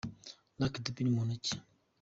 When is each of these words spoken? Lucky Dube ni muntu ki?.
Lucky 0.59 0.79
Dube 0.85 1.01
ni 1.05 1.11
muntu 1.15 1.33
ki?. 1.45 1.55